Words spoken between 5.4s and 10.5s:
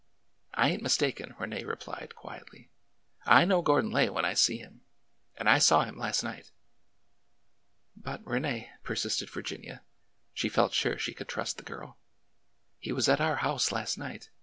I saw him last night." But, Rene," persisted Virginia (she